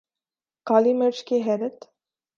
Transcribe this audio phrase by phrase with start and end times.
[0.67, 1.77] کالی مرچ کے حیرت